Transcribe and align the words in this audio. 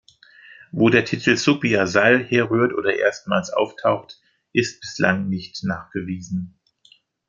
Wo 0.71 0.89
der 0.89 1.05
Titel 1.05 1.35
Subh-i-Azal 1.35 2.23
herrührt 2.23 2.73
oder 2.73 2.97
erstmals 2.97 3.51
auftaucht, 3.51 4.19
ist 4.51 4.81
bislang 4.81 5.29
nicht 5.29 5.63
nachgewiesen. 5.63 6.59